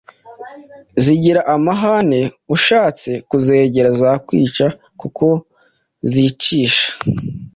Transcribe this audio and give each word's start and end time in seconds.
zigira 1.03 1.41
amahane. 1.55 2.19
Ushatse 2.55 3.09
kuzegera 3.29 3.89
zakwica 4.01 4.65
kuko 4.99 5.25
zicisha 6.11 6.87